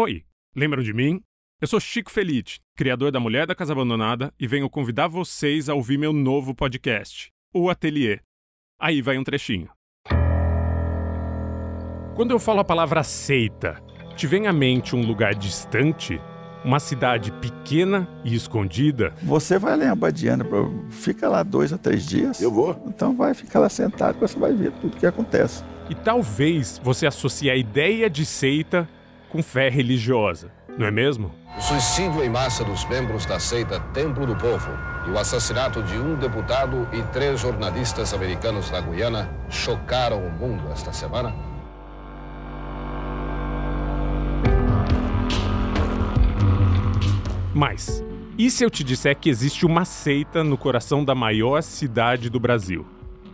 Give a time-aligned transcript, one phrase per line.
[0.00, 0.22] Oi,
[0.54, 1.20] lembram de mim?
[1.60, 5.74] Eu sou Chico Felite, criador da Mulher da Casa Abandonada, e venho convidar vocês a
[5.74, 8.20] ouvir meu novo podcast, O Ateliê.
[8.80, 9.68] Aí vai um trechinho.
[12.14, 13.82] Quando eu falo a palavra seita,
[14.14, 16.20] te vem à mente um lugar distante?
[16.64, 19.12] Uma cidade pequena e escondida?
[19.24, 20.44] Você vai lá em Abadiana,
[20.90, 22.40] fica lá dois a três dias.
[22.40, 22.80] Eu vou.
[22.86, 25.64] Então vai ficar lá sentado você vai ver tudo que acontece.
[25.90, 28.88] E talvez você associe a ideia de seita
[29.28, 31.30] com fé religiosa, não é mesmo?
[31.56, 34.70] O suicídio em massa dos membros da seita Templo do Povo
[35.06, 40.70] e o assassinato de um deputado e três jornalistas americanos na Guiana chocaram o mundo
[40.72, 41.34] esta semana.
[47.54, 48.04] Mas,
[48.38, 52.38] e se eu te disser que existe uma seita no coração da maior cidade do
[52.38, 52.86] Brasil?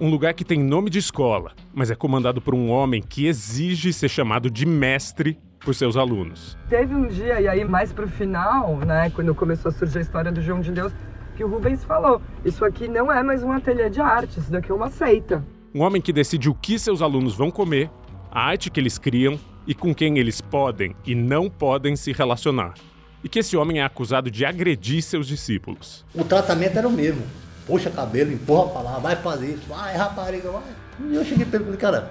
[0.00, 3.92] Um lugar que tem nome de escola, mas é comandado por um homem que exige
[3.92, 6.56] ser chamado de mestre por seus alunos.
[6.68, 10.32] Teve um dia, e aí mais pro final, né, quando começou a surgir a história
[10.32, 10.92] do João de Deus,
[11.36, 14.70] que o Rubens falou: Isso aqui não é mais um ateliê de arte, isso daqui
[14.70, 15.44] é uma seita.
[15.74, 17.90] Um homem que decide o que seus alunos vão comer,
[18.30, 22.74] a arte que eles criam e com quem eles podem e não podem se relacionar.
[23.22, 26.04] E que esse homem é acusado de agredir seus discípulos.
[26.14, 27.22] O tratamento era o mesmo.
[27.66, 30.62] Puxa cabelo, empurra pra lá, vai fazer isso, vai rapariga, vai.
[31.10, 32.10] E eu cheguei e falei, cara,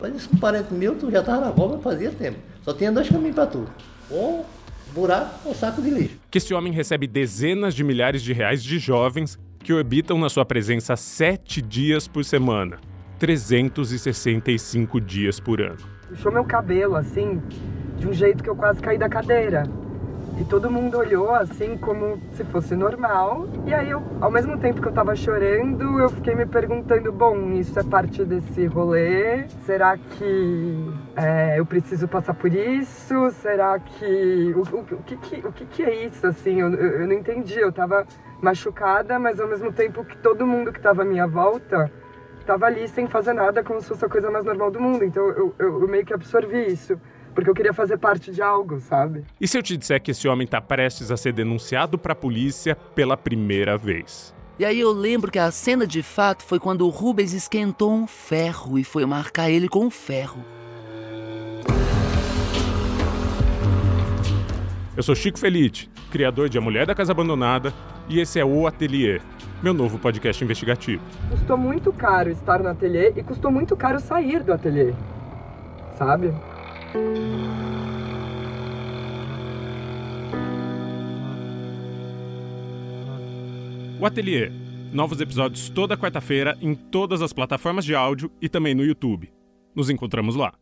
[0.00, 2.38] faz isso com um parente meu, tu já tava na cobra fazia tempo.
[2.62, 3.66] Só tinha dois caminhos para tu.
[4.10, 4.46] Ou
[4.92, 6.18] buraco ou saco de lixo.
[6.30, 10.44] Que esse homem recebe dezenas de milhares de reais de jovens que orbitam na sua
[10.44, 12.78] presença sete dias por semana.
[13.18, 15.76] 365 dias por ano.
[16.08, 17.40] Puxou meu cabelo, assim,
[17.98, 19.64] de um jeito que eu quase caí da cadeira.
[20.40, 23.46] E todo mundo olhou assim como se fosse normal.
[23.66, 27.52] E aí, eu, ao mesmo tempo que eu tava chorando, eu fiquei me perguntando: bom,
[27.52, 29.46] isso é parte desse rolê?
[29.66, 33.30] Será que é, eu preciso passar por isso?
[33.32, 34.54] Será que.
[34.56, 36.26] O, o, o, que, que, o que, que é isso?
[36.26, 37.60] Assim, eu, eu, eu não entendi.
[37.60, 38.06] Eu tava
[38.40, 41.92] machucada, mas ao mesmo tempo que todo mundo que tava à minha volta
[42.46, 45.04] tava ali sem fazer nada, como se fosse a coisa mais normal do mundo.
[45.04, 46.98] Então eu, eu, eu meio que absorvi isso
[47.34, 49.24] porque eu queria fazer parte de algo, sabe?
[49.40, 52.16] E se eu te disser que esse homem está prestes a ser denunciado para a
[52.16, 54.34] polícia pela primeira vez?
[54.58, 58.06] E aí eu lembro que a cena de fato foi quando o Rubens esquentou um
[58.06, 60.44] ferro e foi marcar ele com um ferro.
[64.94, 67.72] Eu sou Chico Felite, criador de A Mulher da Casa Abandonada,
[68.06, 69.18] e esse é O Ateliê,
[69.62, 71.02] meu novo podcast investigativo.
[71.30, 74.92] Custou muito caro estar no ateliê e custou muito caro sair do ateliê,
[75.96, 76.34] sabe?
[84.00, 84.50] O Ateliê.
[84.92, 89.30] Novos episódios toda quarta-feira em todas as plataformas de áudio e também no YouTube.
[89.74, 90.54] Nos encontramos lá.